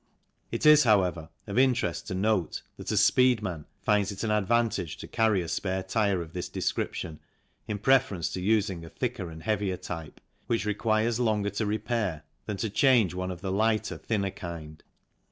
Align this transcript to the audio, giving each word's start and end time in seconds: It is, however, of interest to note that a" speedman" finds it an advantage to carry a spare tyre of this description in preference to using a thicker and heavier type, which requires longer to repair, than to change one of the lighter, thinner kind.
It 0.49 0.65
is, 0.65 0.83
however, 0.83 1.29
of 1.45 1.59
interest 1.59 2.07
to 2.07 2.15
note 2.15 2.63
that 2.77 2.89
a" 2.89 2.95
speedman" 2.97 3.65
finds 3.85 4.11
it 4.11 4.23
an 4.23 4.31
advantage 4.31 4.97
to 4.97 5.07
carry 5.07 5.43
a 5.43 5.47
spare 5.47 5.83
tyre 5.83 6.23
of 6.23 6.33
this 6.33 6.49
description 6.49 7.19
in 7.67 7.77
preference 7.77 8.31
to 8.31 8.41
using 8.41 8.83
a 8.83 8.89
thicker 8.89 9.29
and 9.29 9.43
heavier 9.43 9.77
type, 9.77 10.19
which 10.47 10.65
requires 10.65 11.19
longer 11.19 11.51
to 11.51 11.67
repair, 11.67 12.23
than 12.47 12.57
to 12.57 12.69
change 12.71 13.13
one 13.13 13.29
of 13.29 13.41
the 13.41 13.51
lighter, 13.51 13.99
thinner 13.99 14.31
kind. 14.31 14.83